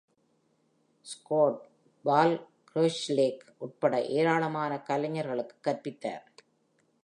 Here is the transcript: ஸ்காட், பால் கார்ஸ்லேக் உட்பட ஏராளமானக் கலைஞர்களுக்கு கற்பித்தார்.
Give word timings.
ஸ்காட், 1.01 1.67
பால் 2.03 2.49
கார்ஸ்லேக் 2.75 3.39
உட்பட 3.57 4.01
ஏராளமானக் 4.01 4.85
கலைஞர்களுக்கு 4.85 5.55
கற்பித்தார். 5.61 6.25